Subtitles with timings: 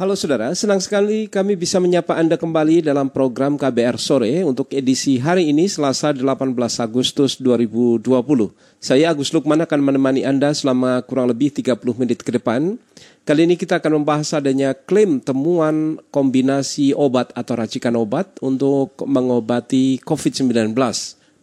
[0.00, 5.20] Halo saudara, senang sekali kami bisa menyapa Anda kembali dalam program KBR Sore untuk edisi
[5.20, 8.08] hari ini Selasa 18 Agustus 2020.
[8.80, 12.80] Saya Agus Lukman akan menemani Anda selama kurang lebih 30 menit ke depan.
[13.28, 20.00] Kali ini kita akan membahas adanya klaim temuan kombinasi obat atau racikan obat untuk mengobati
[20.00, 20.72] COVID-19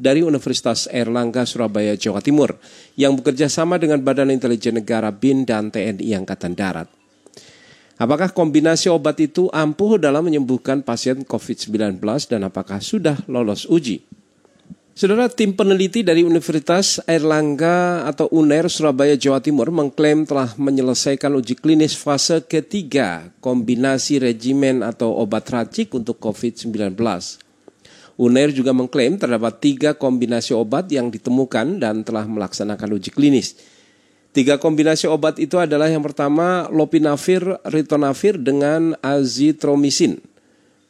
[0.02, 2.58] dari Universitas Erlangga Surabaya Jawa Timur
[2.98, 6.97] yang bekerja sama dengan Badan Intelijen Negara BIN dan TNI Angkatan Darat.
[7.98, 11.98] Apakah kombinasi obat itu ampuh dalam menyembuhkan pasien COVID-19
[12.30, 14.06] dan apakah sudah lolos uji?
[14.98, 21.58] Saudara tim peneliti dari Universitas Airlangga atau UNER Surabaya Jawa Timur mengklaim telah menyelesaikan uji
[21.58, 26.98] klinis fase ketiga kombinasi regimen atau obat racik untuk COVID-19.
[28.18, 33.77] UNER juga mengklaim terdapat tiga kombinasi obat yang ditemukan dan telah melaksanakan uji klinis.
[34.38, 40.22] Tiga kombinasi obat itu adalah yang pertama lopinavir ritonavir dengan azitromisin.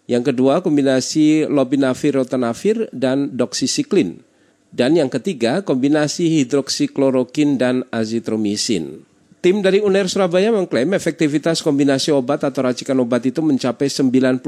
[0.04, 4.20] Yang kedua kombinasi lopinavir ritonavir dan doxycycline.
[4.76, 9.08] Dan yang ketiga kombinasi hidroksiklorokin dan azitromisin.
[9.48, 14.44] Tim dari UNER Surabaya mengklaim efektivitas kombinasi obat atau racikan obat itu mencapai 98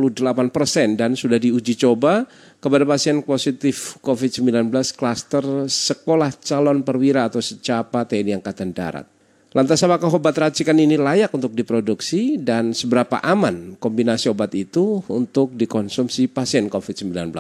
[0.52, 2.28] persen dan sudah diuji coba
[2.59, 4.67] kepada pasien positif COVID-19
[5.00, 9.08] klaster sekolah calon perwira atau secapa TNI Angkatan Darat.
[9.56, 15.56] Lantas apakah obat racikan ini layak untuk diproduksi dan seberapa aman kombinasi obat itu untuk
[15.56, 17.31] dikonsumsi pasien COVID-19?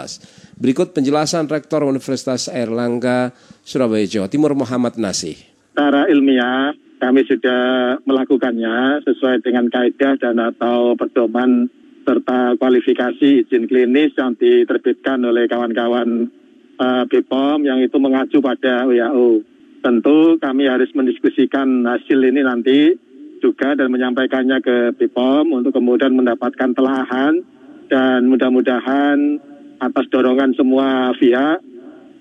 [0.55, 3.35] Berikut penjelasan Rektor Universitas Airlangga
[3.67, 5.35] Surabaya Jawa Timur Muhammad Nasih.
[5.75, 11.71] Secara ilmiah kami sudah melakukannya sesuai dengan kaidah dan atau pedoman
[12.03, 16.27] serta kualifikasi izin klinis yang diterbitkan oleh kawan-kawan
[16.75, 19.43] uh, BPOM yang itu mengacu pada WHO.
[19.79, 22.99] Tentu kami harus mendiskusikan hasil ini nanti
[23.39, 27.39] juga dan menyampaikannya ke BPOM untuk kemudian mendapatkan telahan
[27.87, 29.39] dan mudah-mudahan
[29.79, 31.63] atas dorongan semua pihak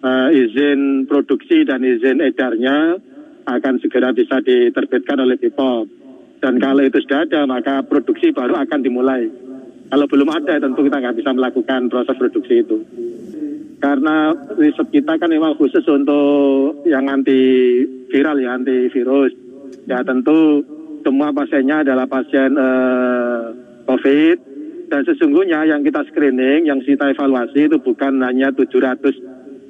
[0.06, 3.02] uh, izin produksi dan izin edarnya
[3.48, 5.88] akan segera bisa diterbitkan oleh BPOM.
[6.38, 9.26] Dan kalau itu sudah ada, maka produksi baru akan dimulai.
[9.88, 12.78] Kalau belum ada, tentu kita nggak bisa melakukan proses produksi itu.
[13.78, 19.32] Karena riset kita kan memang khusus untuk yang anti viral ya, anti virus.
[19.88, 20.62] Ya tentu
[21.02, 23.42] semua pasiennya adalah pasien eh,
[23.88, 24.36] COVID.
[24.88, 29.68] Dan sesungguhnya yang kita screening, yang kita evaluasi itu bukan hanya 758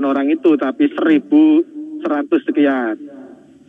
[0.00, 2.96] orang itu, tapi 1000 100 sekian.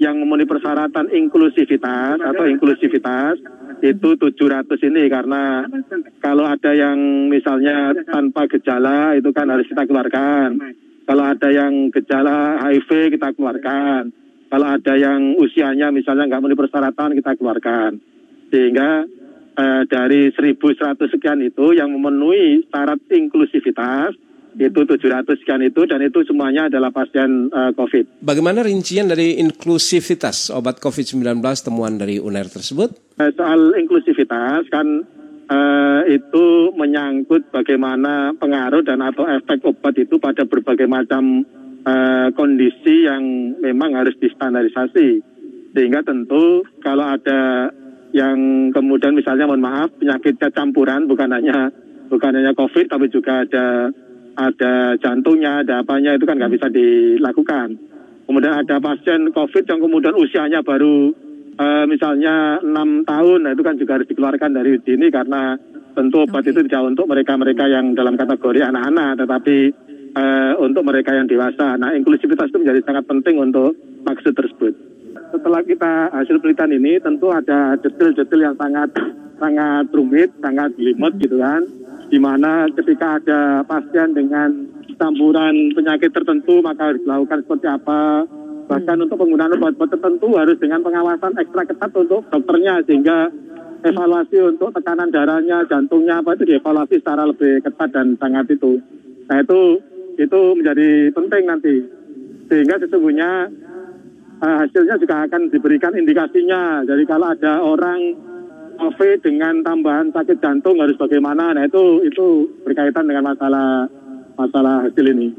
[0.02, 3.38] Yang memenuhi persyaratan inklusivitas atau inklusivitas
[3.82, 5.66] itu 700 ini karena
[6.22, 10.58] kalau ada yang misalnya tanpa gejala itu kan harus kita keluarkan.
[11.06, 14.14] Kalau ada yang gejala HIV kita keluarkan.
[14.52, 18.02] Kalau ada yang usianya misalnya nggak memenuhi persyaratan kita keluarkan.
[18.54, 19.06] Sehingga
[19.58, 24.14] eh, dari 1100 sekian itu yang memenuhi syarat inklusivitas
[24.60, 28.24] itu 700 sekian itu dan itu semuanya adalah pasien uh, COVID.
[28.24, 32.92] Bagaimana rincian dari inklusivitas obat COVID-19 temuan dari UNER tersebut?
[33.16, 35.08] Uh, soal inklusivitas kan
[35.48, 41.48] uh, itu menyangkut bagaimana pengaruh dan atau efek obat itu pada berbagai macam
[41.88, 45.24] uh, kondisi yang memang harus distandarisasi.
[45.72, 47.72] Sehingga tentu kalau ada
[48.12, 51.72] yang kemudian misalnya mohon maaf penyakitnya campuran bukan hanya
[52.12, 53.88] bukan hanya COVID tapi juga ada
[54.36, 57.76] ada jantungnya, ada apanya itu kan nggak bisa dilakukan.
[58.28, 61.12] Kemudian ada pasien COVID yang kemudian usianya baru
[61.60, 65.60] uh, misalnya enam tahun, nah itu kan juga harus dikeluarkan dari sini karena
[65.92, 66.56] tentu obat okay.
[66.56, 69.58] itu tidak untuk mereka-mereka yang dalam kategori anak-anak, tetapi
[70.16, 71.76] uh, untuk mereka yang dewasa.
[71.76, 73.76] Nah inklusivitas itu menjadi sangat penting untuk
[74.08, 74.91] maksud tersebut.
[75.32, 78.92] Setelah kita hasil penelitian ini tentu ada detail-detail yang sangat
[79.40, 81.64] sangat rumit, sangat limit gitu kan
[82.12, 84.52] di mana ketika ada pasien dengan
[85.00, 88.28] campuran penyakit tertentu maka harus dilakukan seperti apa.
[88.68, 89.04] Bahkan hmm.
[89.08, 93.32] untuk penggunaan obat-obat tertentu harus dengan pengawasan ekstra ketat untuk dokternya sehingga
[93.82, 98.78] evaluasi untuk tekanan darahnya, jantungnya apa itu dievaluasi secara lebih ketat dan sangat itu.
[99.32, 99.80] Nah itu
[100.20, 101.76] itu menjadi penting nanti
[102.52, 103.48] sehingga sesungguhnya
[104.42, 106.84] uh, hasilnya juga akan diberikan indikasinya.
[106.84, 108.00] Jadi kalau ada orang
[108.82, 111.54] COVID dengan tambahan sakit jantung harus bagaimana?
[111.54, 113.86] Nah itu itu berkaitan dengan masalah
[114.34, 115.30] masalah hasil ini.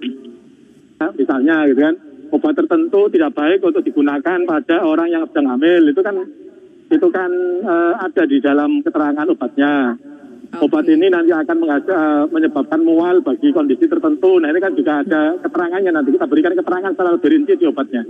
[1.02, 1.94] Nah, misalnya gitu kan
[2.30, 6.16] obat tertentu tidak baik untuk digunakan pada orang yang sedang hamil itu kan
[6.92, 7.30] itu kan
[7.66, 9.98] uh, ada di dalam keterangan obatnya.
[10.52, 10.68] Okay.
[10.68, 14.36] Obat ini nanti akan uh, menyebabkan mual bagi kondisi tertentu.
[14.38, 18.04] Nah ini kan juga ada keterangannya nanti kita berikan keterangan secara lebih rinci di obatnya.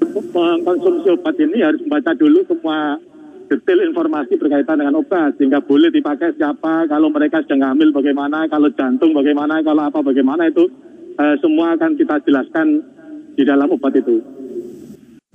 [0.00, 3.00] Mengkonsumsi obat ini harus membaca dulu semua
[3.46, 8.68] detail informasi berkaitan dengan obat sehingga boleh dipakai siapa, kalau mereka sedang hamil bagaimana, kalau
[8.74, 10.66] jantung bagaimana, kalau apa bagaimana itu
[11.16, 12.82] uh, semua akan kita jelaskan
[13.38, 14.20] di dalam obat itu.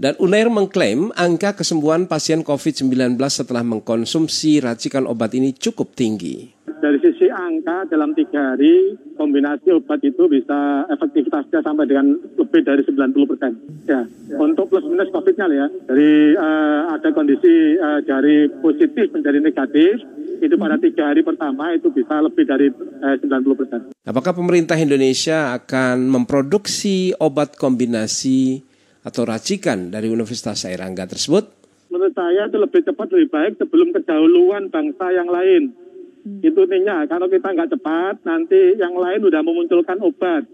[0.02, 6.58] Dan Unair mengklaim angka kesembuhan pasien COVID-19 setelah mengkonsumsi racikan obat ini cukup tinggi.
[6.82, 12.82] Dari sisi angka dalam tiga hari kombinasi obat itu bisa efektivitasnya sampai dengan lebih dari
[12.82, 13.54] 90 persen.
[13.86, 14.02] Ya,
[14.42, 20.02] untuk plus minus COVID-nya ya, dari uh, ada kondisi uh, dari positif menjadi negatif,
[20.42, 23.80] itu pada tiga hari pertama itu bisa lebih dari uh, 90 persen.
[24.02, 28.66] Apakah pemerintah Indonesia akan memproduksi obat kombinasi
[29.06, 31.62] atau racikan dari Universitas Airangga tersebut?
[31.94, 35.78] Menurut saya itu lebih cepat lebih baik sebelum kedahuluan bangsa yang lain.
[36.22, 36.40] Hmm.
[36.46, 40.46] Itu intinya, kalau kita nggak cepat, nanti yang lain udah memunculkan obat.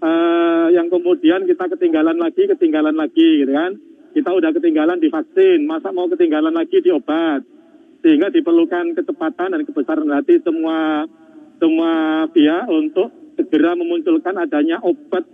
[0.00, 3.76] Uh, yang kemudian kita ketinggalan lagi, ketinggalan lagi, gitu kan.
[4.10, 7.42] Kita udah ketinggalan di vaksin, masa mau ketinggalan lagi di obat.
[8.00, 11.04] Sehingga diperlukan kecepatan dan kebesaran hati semua
[11.60, 15.28] semua pihak untuk segera memunculkan adanya obat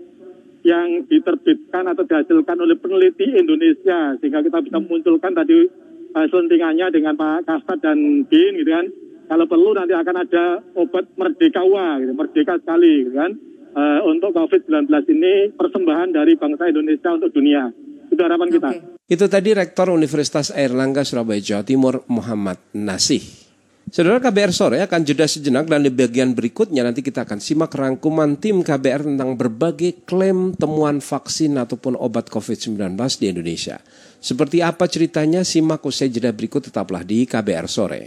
[0.66, 5.70] yang diterbitkan atau dihasilkan oleh peneliti Indonesia sehingga kita bisa memunculkan tadi
[6.10, 8.90] uh, selentingannya dengan Pak Kasat dan Bin gitu kan
[9.26, 10.44] kalau perlu nanti akan ada
[10.78, 13.30] obat merdekawa gitu merdeka sekali gitu kan
[13.76, 17.70] uh, untuk COVID-19 ini persembahan dari bangsa Indonesia untuk dunia
[18.06, 18.70] itu harapan kita.
[19.06, 23.46] Itu tadi Rektor Universitas Airlangga Surabaya Jawa Timur Muhammad Nasih.
[23.86, 28.34] Saudara KBR sore akan jeda sejenak dan di bagian berikutnya nanti kita akan simak rangkuman
[28.34, 33.78] tim KBR tentang berbagai klaim temuan vaksin ataupun obat COVID-19 di Indonesia.
[34.18, 38.02] Seperti apa ceritanya simak usai jeda berikut tetaplah di KBR sore.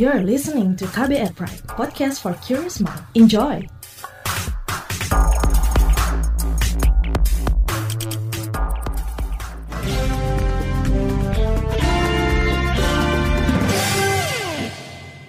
[0.00, 3.04] You're listening to KBR Pride, podcast for curious mind.
[3.12, 3.60] Enjoy!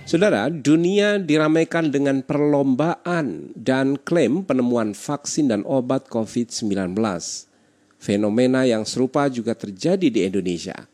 [0.07, 6.95] Saudara, dunia diramaikan dengan perlombaan dan klaim penemuan vaksin dan obat COVID-19.
[7.99, 10.87] Fenomena yang serupa juga terjadi di Indonesia.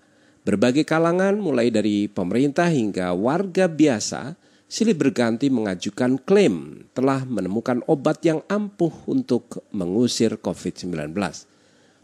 [0.47, 4.31] Berbagai kalangan mulai dari pemerintah hingga warga biasa
[4.63, 11.11] silih berganti mengajukan klaim telah menemukan obat yang ampuh untuk mengusir COVID-19.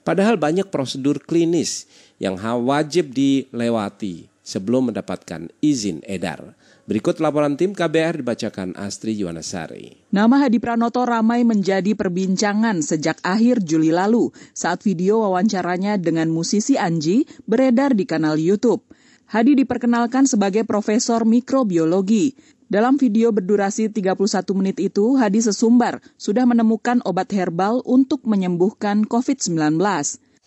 [0.03, 1.87] Padahal banyak prosedur klinis
[2.19, 2.35] yang
[2.67, 6.51] wajib dilewati sebelum mendapatkan izin edar.
[6.83, 10.11] Berikut laporan tim KBR dibacakan Astri Yuwanasari.
[10.11, 16.75] Nama Hadi Pranoto ramai menjadi perbincangan sejak akhir Juli lalu saat video wawancaranya dengan musisi
[16.75, 18.83] Anji beredar di kanal YouTube.
[19.31, 22.35] Hadi diperkenalkan sebagai profesor mikrobiologi.
[22.67, 24.19] Dalam video berdurasi 31
[24.51, 29.79] menit itu, Hadi sesumbar sudah menemukan obat herbal untuk menyembuhkan COVID-19.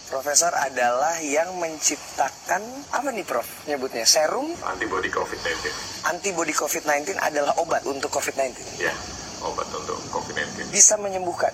[0.07, 2.63] Profesor adalah yang menciptakan
[2.95, 3.67] apa nih Prof?
[3.67, 5.67] Nyebutnya serum antibody COVID-19.
[6.07, 8.55] Antibody COVID-19 adalah obat untuk COVID-19.
[8.79, 8.95] Ya,
[9.43, 10.71] obat untuk COVID-19.
[10.71, 11.51] Bisa menyembuhkan.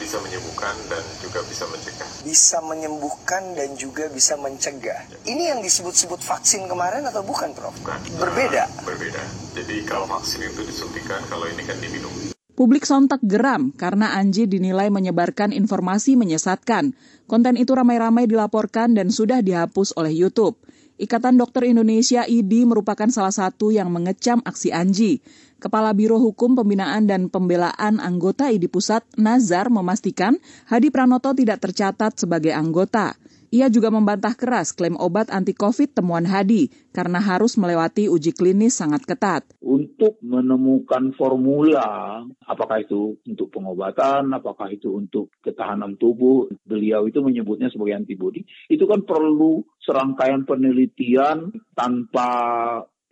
[0.00, 2.08] Bisa menyembuhkan dan juga bisa mencegah.
[2.24, 5.00] Bisa menyembuhkan dan juga bisa mencegah.
[5.12, 5.18] Ya.
[5.28, 7.76] Ini yang disebut-sebut vaksin kemarin atau bukan, Prof?
[7.76, 8.00] Bukan.
[8.16, 8.72] Berbeda.
[8.88, 9.20] Berbeda.
[9.52, 12.31] Jadi kalau vaksin itu disuntikan, kalau ini kan diminum.
[12.52, 16.92] Publik sontak geram karena Anji dinilai menyebarkan informasi menyesatkan.
[17.24, 20.60] Konten itu ramai-ramai dilaporkan dan sudah dihapus oleh YouTube.
[21.00, 25.24] Ikatan Dokter Indonesia IDI merupakan salah satu yang mengecam aksi Anji.
[25.64, 30.36] Kepala Biro Hukum Pembinaan dan Pembelaan Anggota IDI Pusat, Nazar, memastikan
[30.68, 33.16] Hadi Pranoto tidak tercatat sebagai anggota.
[33.52, 39.04] Ia juga membantah keras klaim obat anti-COVID temuan Hadi karena harus melewati uji klinis sangat
[39.04, 39.44] ketat.
[39.60, 47.68] Untuk menemukan formula, apakah itu untuk pengobatan, apakah itu untuk ketahanan tubuh, beliau itu menyebutnya
[47.68, 48.40] sebagai antibodi,
[48.72, 52.32] itu kan perlu serangkaian penelitian tanpa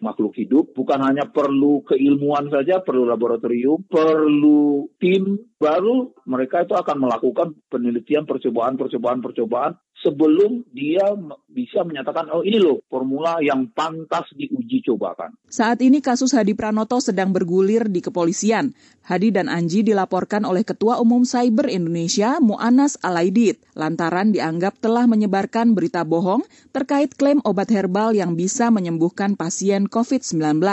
[0.00, 6.96] makhluk hidup bukan hanya perlu keilmuan saja, perlu laboratorium, perlu tim baru mereka itu akan
[7.04, 11.04] melakukan penelitian percobaan percobaan percobaan sebelum dia
[11.52, 15.36] bisa menyatakan oh ini loh formula yang pantas diuji cobakan.
[15.52, 18.72] Saat ini kasus Hadi Pranoto sedang bergulir di kepolisian.
[19.04, 25.76] Hadi dan Anji dilaporkan oleh Ketua Umum Cyber Indonesia Muanas Alaidit lantaran dianggap telah menyebarkan
[25.76, 26.40] berita bohong
[26.72, 30.64] terkait klaim obat herbal yang bisa menyembuhkan pasien COVID-19.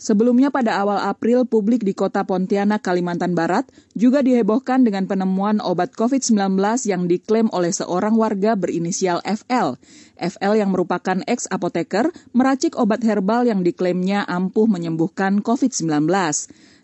[0.00, 5.92] Sebelumnya pada awal April, publik di kota Pontianak, Kalimantan Barat juga dihebohkan dengan penemuan obat
[5.92, 6.56] COVID-19
[6.88, 9.76] yang diklaim oleh seorang warga berinisial FL.
[10.16, 16.08] FL yang merupakan ex-apoteker meracik obat herbal yang diklaimnya ampuh menyembuhkan COVID-19.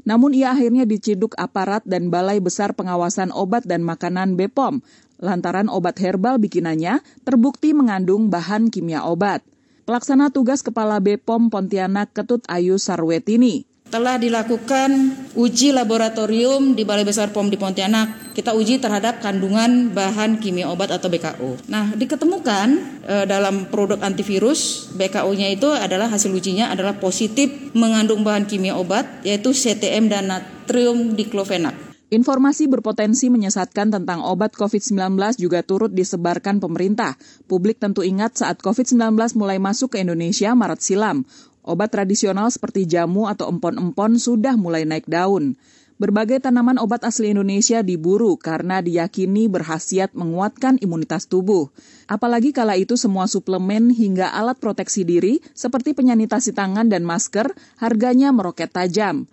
[0.04, 4.84] Namun ia akhirnya diciduk aparat dan Balai Besar Pengawasan Obat dan Makanan BPOM
[5.16, 9.40] lantaran obat herbal bikinannya terbukti mengandung bahan kimia obat.
[9.86, 17.30] Pelaksana tugas Kepala BPOM Pontianak Ketut Ayu Sarwetini telah dilakukan uji laboratorium di Balai Besar
[17.30, 18.34] POM di Pontianak.
[18.34, 21.70] Kita uji terhadap kandungan bahan kimia obat atau BKO.
[21.70, 22.66] Nah, diketemukan
[23.06, 29.06] e, dalam produk antivirus BKO-nya itu adalah hasil ujinya adalah positif mengandung bahan kimia obat
[29.22, 31.95] yaitu CTM dan natrium diklofenak.
[32.06, 37.18] Informasi berpotensi menyesatkan tentang obat COVID-19 juga turut disebarkan pemerintah.
[37.50, 41.26] Publik tentu ingat saat COVID-19 mulai masuk ke Indonesia Maret silam.
[41.66, 45.58] Obat tradisional seperti jamu atau empon-empon sudah mulai naik daun.
[45.98, 51.74] Berbagai tanaman obat asli Indonesia diburu karena diyakini berhasiat menguatkan imunitas tubuh.
[52.06, 57.50] Apalagi kala itu semua suplemen hingga alat proteksi diri seperti penyanitasi tangan dan masker
[57.82, 59.26] harganya meroket tajam.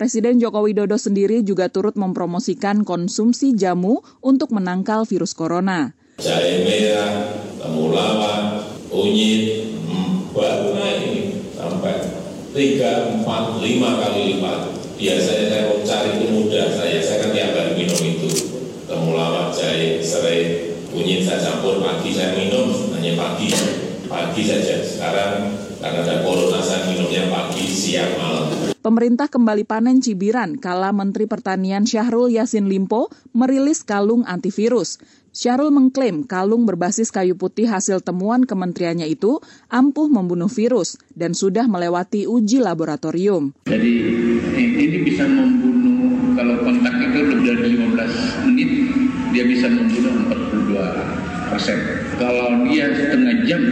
[0.00, 5.92] Presiden Joko Widodo sendiri juga turut mempromosikan konsumsi jamu untuk menangkal virus corona.
[6.16, 9.76] Jahe merah, temulawak, unyit,
[10.32, 12.16] baru naik sampai
[12.56, 14.72] 3, 4, 5 kali lipat.
[14.96, 18.56] Biasanya saya mau cari itu mudah saya, saya kan tiap hari minum itu.
[18.88, 23.52] Temulawak, jahe, serai, unyit saya campur pagi saya minum, hanya pagi,
[24.08, 24.80] pagi saja.
[24.80, 28.59] Sekarang karena ada corona saya minumnya pagi, siang, malam.
[28.90, 34.98] Pemerintah kembali panen cibiran kala Menteri Pertanian Syahrul Yasin Limpo merilis kalung antivirus.
[35.30, 39.38] Syahrul mengklaim kalung berbasis kayu putih hasil temuan kementeriannya itu
[39.70, 43.54] ampuh membunuh virus dan sudah melewati uji laboratorium.
[43.70, 43.94] Jadi
[44.58, 48.70] ini bisa membunuh kalau kontak itu lebih dari 15 menit
[49.30, 50.34] dia bisa membunuh
[50.66, 51.78] 42 persen.
[52.18, 53.62] Kalau dia setengah jam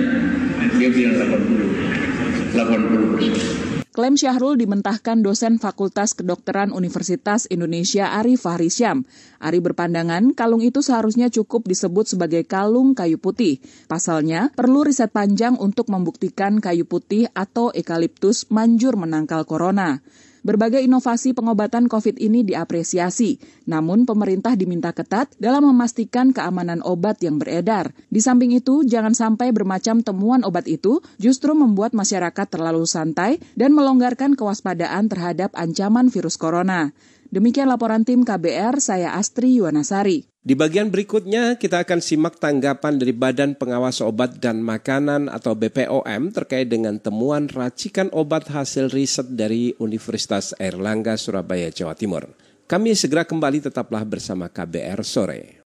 [0.79, 3.68] dia bisa 80 80 persen.
[3.89, 9.09] Klaim Syahrul dimentahkan dosen Fakultas Kedokteran Universitas Indonesia Ari Fahrisyam.
[9.41, 13.65] Ari berpandangan kalung itu seharusnya cukup disebut sebagai kalung kayu putih.
[13.89, 20.05] Pasalnya, perlu riset panjang untuk membuktikan kayu putih atau ekaliptus manjur menangkal corona.
[20.47, 27.43] Berbagai inovasi pengobatan COVID ini diapresiasi, namun pemerintah diminta ketat dalam memastikan keamanan obat yang
[27.43, 27.91] beredar.
[28.07, 33.75] Di samping itu, jangan sampai bermacam temuan obat itu justru membuat masyarakat terlalu santai dan
[33.75, 36.95] melonggarkan kewaspadaan terhadap ancaman virus corona.
[37.29, 40.25] Demikian laporan tim KBR, saya Astri Yuwanasari.
[40.41, 46.33] Di bagian berikutnya kita akan simak tanggapan dari Badan Pengawas Obat dan Makanan atau BPOM
[46.33, 52.33] terkait dengan temuan racikan obat hasil riset dari Universitas Airlangga Surabaya, Jawa Timur.
[52.65, 55.61] Kami segera kembali tetaplah bersama KBR sore.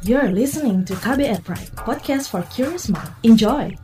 [0.00, 3.12] You're listening to KBR Pride, podcast for curious mind.
[3.28, 3.76] Enjoy.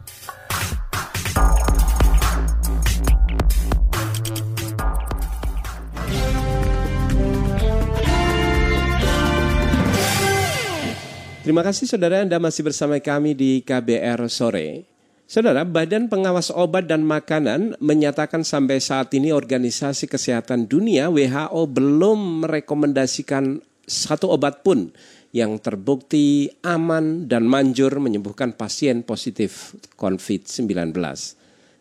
[11.47, 14.83] Terima kasih saudara Anda masih bersama kami di KBR Sore.
[15.31, 22.43] Saudara, Badan Pengawas Obat dan Makanan menyatakan sampai saat ini Organisasi Kesehatan Dunia WHO belum
[22.43, 24.91] merekomendasikan satu obat pun
[25.31, 30.67] yang terbukti aman dan manjur menyembuhkan pasien positif COVID-19.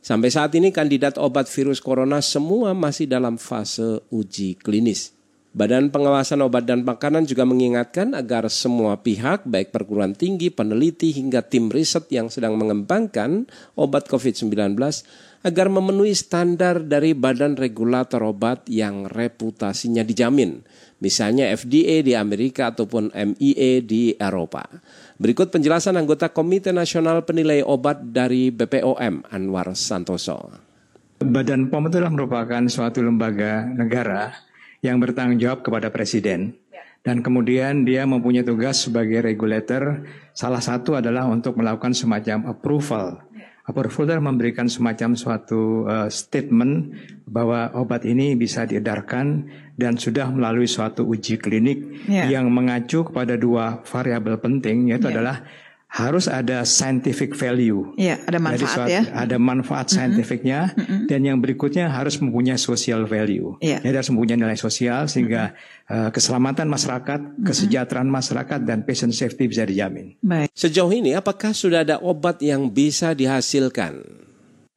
[0.06, 5.10] Sampai saat ini kandidat obat virus corona semua masih dalam fase uji klinis.
[5.56, 11.48] Badan Pengawasan Obat dan Makanan juga mengingatkan agar semua pihak, baik perguruan tinggi, peneliti, hingga
[11.48, 13.48] tim riset yang sedang mengembangkan
[13.80, 14.52] obat COVID-19,
[15.48, 20.60] agar memenuhi standar dari Badan Regulator Obat yang reputasinya dijamin,
[21.00, 24.68] misalnya FDA di Amerika ataupun MIA di Eropa.
[25.16, 30.52] Berikut penjelasan anggota Komite Nasional Penilai Obat dari BPOM, Anwar Santoso.
[31.24, 34.36] Badan POM itu merupakan suatu lembaga negara
[34.86, 36.54] yang bertanggung jawab kepada presiden.
[36.70, 36.86] Ya.
[37.02, 40.06] Dan kemudian dia mempunyai tugas sebagai regulator.
[40.38, 43.26] Salah satu adalah untuk melakukan semacam approval.
[43.34, 43.50] Ya.
[43.66, 46.94] Approval adalah memberikan semacam suatu uh, statement
[47.26, 52.30] bahwa obat ini bisa diedarkan dan sudah melalui suatu uji klinik yeah.
[52.30, 55.14] yang mengacu kepada dua variabel penting yaitu yeah.
[55.18, 55.38] adalah
[55.96, 57.96] harus ada scientific value.
[57.96, 59.08] Iya, ada manfaat suatu, ya.
[59.16, 61.02] Ada manfaat scientificnya mm -hmm.
[61.08, 63.56] dan yang berikutnya harus mempunyai social value.
[63.64, 63.80] Iya.
[63.80, 65.96] Jadi harus mempunyai nilai sosial sehingga mm -hmm.
[65.96, 67.46] uh, keselamatan masyarakat, mm -hmm.
[67.48, 70.20] kesejahteraan masyarakat dan patient safety bisa dijamin.
[70.20, 70.52] Baik.
[70.52, 74.04] Sejauh ini apakah sudah ada obat yang bisa dihasilkan?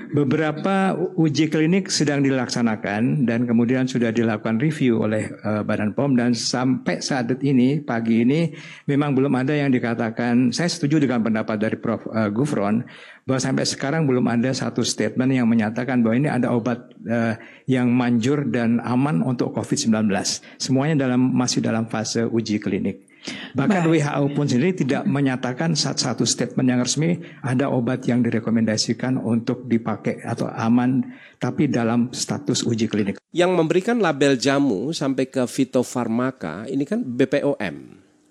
[0.08, 6.32] Beberapa uji klinik sedang dilaksanakan dan kemudian sudah dilakukan review oleh uh, Badan POM dan
[6.32, 8.56] sampai saat ini pagi ini
[8.88, 12.88] memang belum ada yang dikatakan saya setuju dengan pendapat dari Prof uh, Gufron
[13.28, 17.36] bahwa sampai sekarang belum ada satu statement yang menyatakan bahwa ini ada obat uh,
[17.68, 20.08] yang manjur dan aman untuk COVID-19.
[20.56, 23.07] Semuanya dalam masih dalam fase uji klinik.
[23.54, 24.04] Bahkan Baik.
[24.04, 30.22] WHO pun sendiri tidak menyatakan satu statement yang resmi ada obat yang direkomendasikan untuk dipakai
[30.22, 31.02] atau aman
[31.38, 33.16] tapi dalam status uji klinik.
[33.34, 37.76] Yang memberikan label jamu sampai ke fitofarmaka ini kan BPOM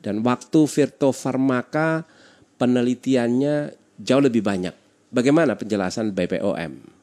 [0.01, 2.08] dan waktu fitofarmaka
[2.58, 4.74] penelitiannya jauh lebih banyak.
[5.12, 6.98] Bagaimana penjelasan BPOM?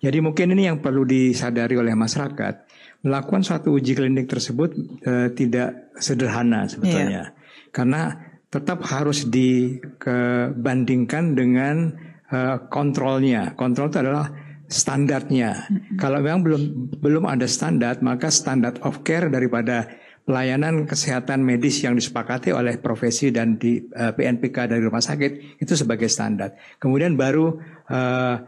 [0.00, 2.69] Jadi mungkin ini yang perlu disadari oleh masyarakat
[3.00, 4.74] melakukan suatu uji klinik tersebut
[5.08, 7.32] uh, tidak sederhana sebetulnya.
[7.32, 7.72] Yeah.
[7.72, 11.94] Karena tetap harus dibandingkan dengan
[12.34, 13.54] uh, kontrolnya.
[13.54, 14.26] Kontrol itu adalah
[14.66, 15.54] standarnya.
[15.66, 15.98] Mm-hmm.
[15.98, 19.86] Kalau memang belum belum ada standar, maka standar of care daripada
[20.26, 25.74] pelayanan kesehatan medis yang disepakati oleh profesi dan di uh, PNPK dari rumah sakit itu
[25.74, 26.54] sebagai standar.
[26.78, 27.58] Kemudian baru
[27.90, 28.38] uh,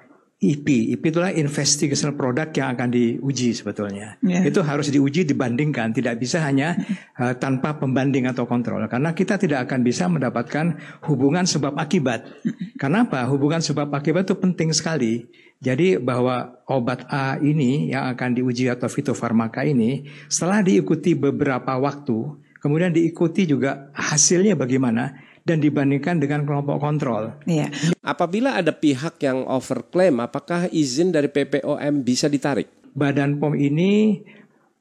[0.42, 0.98] IP.
[0.98, 4.18] IP itulah investigational product yang akan diuji sebetulnya.
[4.26, 4.42] Yeah.
[4.42, 6.74] Itu harus diuji dibandingkan, tidak bisa hanya
[7.14, 8.82] uh, tanpa pembanding atau kontrol.
[8.90, 12.26] Karena kita tidak akan bisa mendapatkan hubungan sebab akibat.
[12.82, 13.22] Kenapa?
[13.30, 15.30] Hubungan sebab akibat itu penting sekali.
[15.62, 22.18] Jadi bahwa obat A ini yang akan diuji atau fitofarmaka ini setelah diikuti beberapa waktu,
[22.58, 27.34] kemudian diikuti juga hasilnya bagaimana, dan dibandingkan dengan kelompok kontrol.
[27.46, 27.70] Iya.
[28.02, 32.70] Apabila ada pihak yang overklaim, apakah izin dari PPOM bisa ditarik?
[32.94, 34.22] Badan POM ini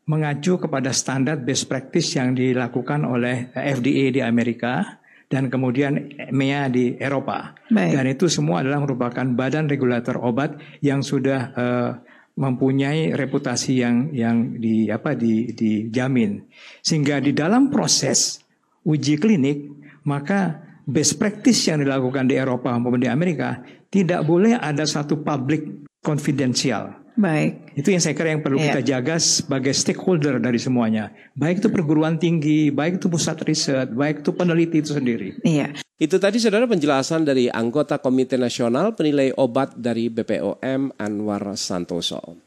[0.06, 5.02] mengacu kepada standar best practice yang dilakukan oleh FDA di Amerika
[5.32, 7.56] dan kemudian MEA di Eropa.
[7.72, 7.92] Baik.
[7.96, 11.92] Dan itu semua adalah merupakan badan regulator obat yang sudah uh,
[12.36, 16.44] mempunyai reputasi yang yang di apa di dijamin.
[16.84, 18.44] Sehingga di dalam proses
[18.84, 24.88] uji klinik maka best practice yang dilakukan di Eropa maupun di Amerika tidak boleh ada
[24.88, 27.02] satu public confidential.
[27.20, 27.76] Baik.
[27.76, 28.72] Itu yang saya kira yang perlu yeah.
[28.72, 31.12] kita jaga sebagai stakeholder dari semuanya.
[31.36, 35.38] Baik itu perguruan tinggi, baik itu pusat riset, baik itu peneliti itu sendiri.
[35.44, 35.76] Iya.
[36.02, 42.40] Itu tadi saudara penjelasan dari anggota Komite Nasional Penilai Obat dari BPOM Anwar Santoso.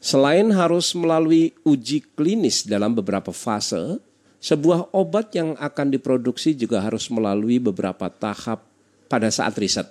[0.00, 4.00] Selain harus melalui uji klinis dalam beberapa fase,
[4.44, 8.60] sebuah obat yang akan diproduksi juga harus melalui beberapa tahap
[9.08, 9.88] pada saat riset.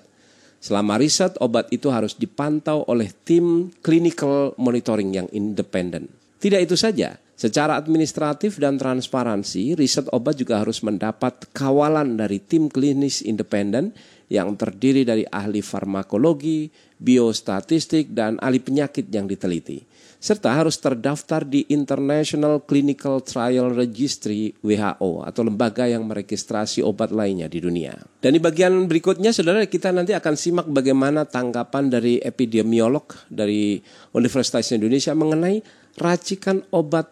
[0.61, 6.05] Selama riset, obat itu harus dipantau oleh tim clinical monitoring yang independen.
[6.37, 12.69] Tidak itu saja, secara administratif dan transparansi, riset obat juga harus mendapat kawalan dari tim
[12.69, 13.89] klinis independen
[14.29, 16.69] yang terdiri dari ahli farmakologi,
[17.01, 19.92] biostatistik, dan ahli penyakit yang diteliti
[20.23, 27.51] serta harus terdaftar di International Clinical Trial Registry WHO atau lembaga yang meregistrasi obat lainnya
[27.51, 27.91] di dunia.
[28.23, 33.83] Dan di bagian berikutnya saudara kita nanti akan simak bagaimana tanggapan dari epidemiolog dari
[34.15, 35.59] Universitas Indonesia mengenai
[35.99, 37.11] racikan obat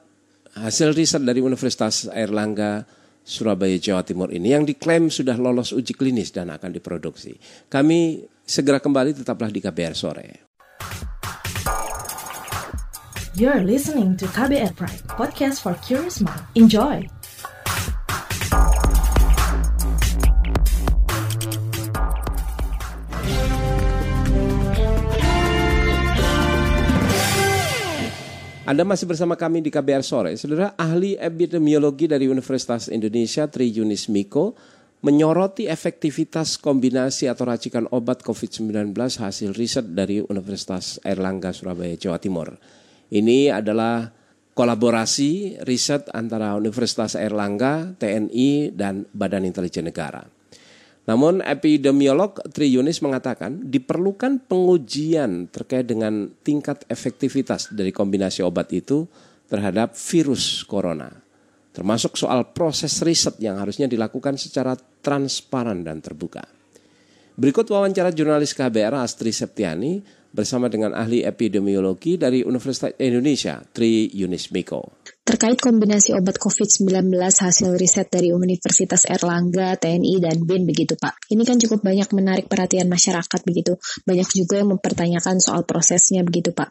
[0.55, 2.87] hasil riset dari Universitas Airlangga
[3.27, 7.35] Surabaya Jawa Timur ini yang diklaim sudah lolos uji klinis dan akan diproduksi.
[7.67, 10.27] Kami segera kembali tetaplah di KBR sore.
[13.31, 16.43] You're listening to KBR Pride, podcast for curious mind.
[16.51, 17.07] Enjoy!
[28.67, 30.35] Anda masih bersama kami di KBR Sore.
[30.35, 34.59] Saudara ahli epidemiologi dari Universitas Indonesia Tri Yunis Miko
[35.07, 42.80] menyoroti efektivitas kombinasi atau racikan obat COVID-19 hasil riset dari Universitas Airlangga Surabaya, Jawa Timur.
[43.11, 44.07] Ini adalah
[44.55, 50.23] kolaborasi riset antara Universitas Airlangga, TNI, dan Badan Intelijen Negara.
[51.01, 59.09] Namun epidemiolog Tri Yunis mengatakan diperlukan pengujian terkait dengan tingkat efektivitas dari kombinasi obat itu
[59.49, 61.09] terhadap virus corona.
[61.75, 66.43] Termasuk soal proses riset yang harusnya dilakukan secara transparan dan terbuka.
[67.35, 74.49] Berikut wawancara jurnalis KBR Astri Septiani bersama dengan ahli epidemiologi dari Universitas Indonesia, Tri Yunis
[74.55, 75.03] Miko.
[75.21, 81.29] Terkait kombinasi obat COVID-19 hasil riset dari Universitas Erlangga, TNI, dan BIN begitu Pak.
[81.29, 83.77] Ini kan cukup banyak menarik perhatian masyarakat begitu.
[84.03, 86.67] Banyak juga yang mempertanyakan soal prosesnya begitu Pak.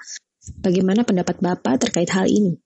[0.60, 2.58] Bagaimana pendapat Bapak terkait hal ini?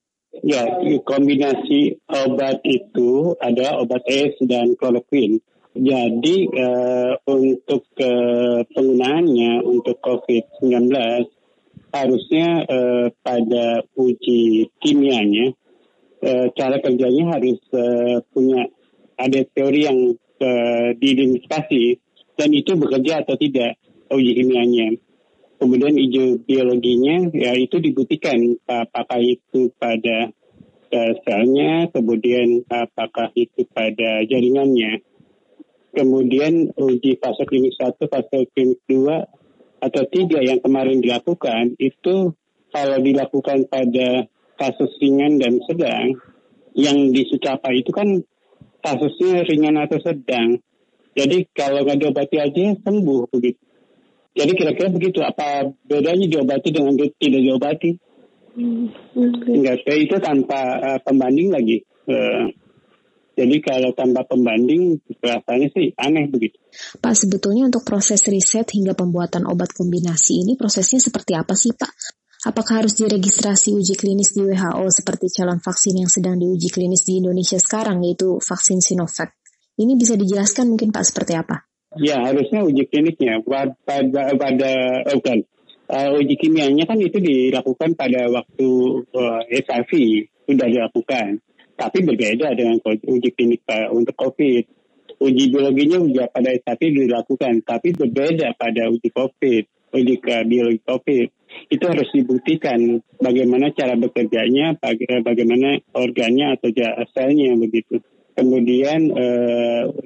[0.42, 0.66] Ya,
[1.06, 5.38] kombinasi obat itu ada obat S dan kloroquine.
[5.74, 10.70] Jadi uh, untuk uh, penggunaannya untuk COVID-19
[11.90, 15.50] harusnya uh, pada uji kimianya
[16.22, 18.70] uh, cara kerjanya harus uh, punya
[19.18, 21.98] ada teori yang uh, diidentifikasi
[22.38, 23.74] dan itu bekerja atau tidak
[24.14, 24.94] uji kimianya.
[25.58, 30.30] Kemudian uji biologinya ya itu dibuktikan apakah itu pada
[30.94, 35.02] uh, selnya, kemudian apakah itu pada jaringannya
[35.94, 42.34] kemudian uji fase klinik 1, fase klinik 2, atau 3 yang kemarin dilakukan, itu
[42.74, 44.26] kalau dilakukan pada
[44.58, 46.18] kasus ringan dan sedang,
[46.74, 48.08] yang di itu kan
[48.82, 50.58] kasusnya ringan atau sedang.
[51.14, 53.62] Jadi kalau nggak diobati aja sembuh begitu.
[54.34, 55.22] Jadi kira-kira begitu.
[55.22, 57.90] Apa bedanya diobati dengan tidak diobati?
[58.58, 58.90] Hmm.
[59.46, 61.86] Enggak, itu tanpa uh, pembanding lagi.
[62.10, 62.50] Uh,
[63.34, 66.58] jadi kalau tanpa pembanding rasanya sih aneh begitu.
[67.02, 71.92] Pak, sebetulnya untuk proses riset hingga pembuatan obat kombinasi ini prosesnya seperti apa sih Pak?
[72.44, 77.18] Apakah harus diregistrasi uji klinis di WHO seperti calon vaksin yang sedang diuji klinis di
[77.18, 79.34] Indonesia sekarang yaitu vaksin Sinovac?
[79.74, 81.66] Ini bisa dijelaskan mungkin Pak seperti apa?
[81.98, 84.72] Ya harusnya uji klinisnya pada pada
[85.10, 85.38] oh, bukan
[85.88, 88.68] uh, uji kimianya kan itu dilakukan pada waktu
[89.08, 89.90] uh, HIV
[90.44, 91.40] sudah dilakukan
[91.74, 94.64] tapi berbeda dengan uji klinik untuk COVID.
[95.14, 99.62] Uji biologinya juga pada saat dilakukan, tapi berbeda pada uji COVID,
[99.94, 101.26] uji biologi COVID.
[101.70, 104.74] Itu harus dibuktikan bagaimana cara bekerjanya,
[105.22, 106.68] bagaimana organnya atau
[107.14, 108.02] selnya begitu.
[108.34, 109.14] Kemudian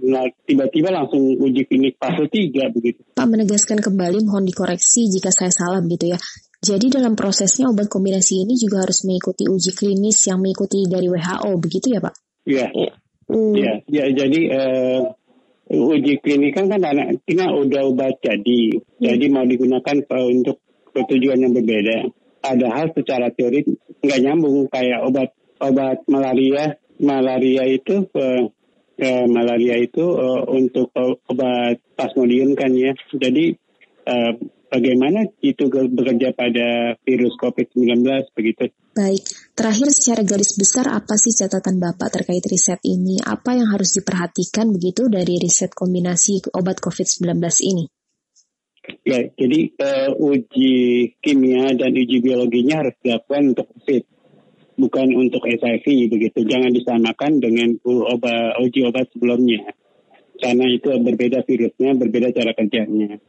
[0.05, 3.01] tiba tiba-tiba langsung uji klinik fase 3 begitu.
[3.17, 6.21] Pak menegaskan kembali mohon dikoreksi jika saya salah begitu ya.
[6.59, 11.51] Jadi dalam prosesnya obat kombinasi ini juga harus mengikuti uji klinis yang mengikuti dari WHO,
[11.63, 12.15] begitu ya Pak?
[12.43, 12.67] Iya.
[13.29, 13.55] Hmm.
[13.55, 15.03] Ya, ya, jadi uh,
[15.71, 18.99] uji klinis kan kan anak kita udah obat jadi, hmm.
[18.99, 20.59] jadi mau digunakan uh, untuk
[20.97, 22.11] tujuan yang berbeda.
[22.43, 23.63] Padahal secara teori
[24.03, 25.31] nggak nyambung kayak obat
[25.63, 28.43] obat malaria, malaria itu uh,
[28.99, 30.91] uh, malaria itu uh, untuk
[31.29, 32.99] obat plasmodium kan ya.
[33.15, 33.55] Jadi
[34.11, 34.33] uh,
[34.69, 38.05] bagaimana itu bekerja pada virus COVID-19
[38.37, 38.71] begitu.
[38.93, 39.23] Baik,
[39.57, 43.19] terakhir secara garis besar apa sih catatan Bapak terkait riset ini?
[43.23, 47.85] Apa yang harus diperhatikan begitu dari riset kombinasi obat COVID-19 ini?
[49.05, 50.77] Ya, jadi uh, uji
[51.21, 54.03] kimia dan uji biologinya harus dilakukan untuk COVID,
[54.81, 56.49] bukan untuk HIV begitu.
[56.49, 59.77] Jangan disamakan dengan obat uji obat sebelumnya,
[60.41, 63.21] karena itu berbeda virusnya, berbeda cara kerjanya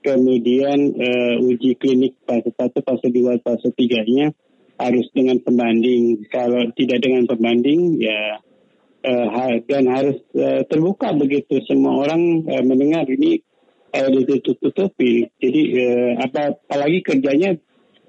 [0.00, 4.32] kemudian uh, uji klinik fase 1, fase 2, fase 3-nya
[4.78, 6.24] harus dengan pembanding.
[6.30, 8.38] Kalau tidak dengan pembanding ya
[9.02, 13.42] uh, dan harus uh, terbuka begitu semua orang uh, mendengar ini
[13.92, 15.34] uh, ditutup-tutupi.
[15.42, 17.58] Jadi uh, apa apalagi kerjanya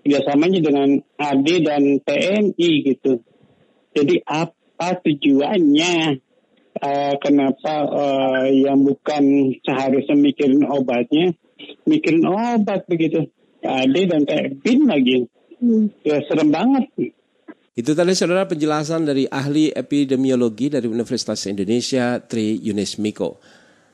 [0.06, 3.22] kerjasamanya dengan AD dan TNI gitu.
[3.98, 6.26] Jadi apa tujuannya?
[6.80, 11.36] Uh, kenapa uh, yang bukan seharusnya mikirin obatnya
[11.86, 13.28] mikirin obat begitu.
[13.60, 15.28] Ade dan kayak bin lagi.
[15.60, 15.92] Hmm.
[16.08, 17.14] Ya serem banget.
[17.76, 23.40] Itu tadi saudara penjelasan dari ahli epidemiologi dari Universitas Indonesia Tri Yunis Miko.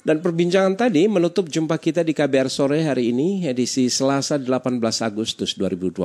[0.05, 5.57] Dan perbincangan tadi menutup jumpa kita di KBR sore hari ini edisi Selasa 18 Agustus
[5.57, 6.01] 2020.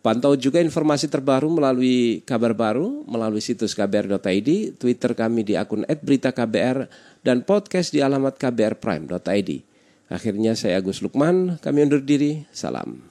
[0.00, 6.88] Pantau juga informasi terbaru melalui kabar baru, melalui situs kbr.id, Twitter kami di akun @beritaKBR
[7.20, 9.67] dan podcast di alamat kbrprime.id.
[10.08, 13.04] Akhirnya saya Agus Lukman, kami undur diri, salam.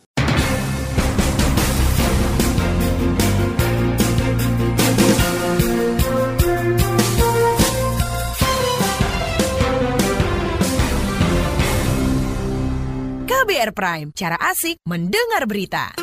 [13.27, 15.93] KBR Prime, cara asik mendengar berita.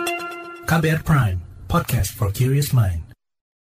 [0.65, 3.04] KBR Prime, podcast for curious mind.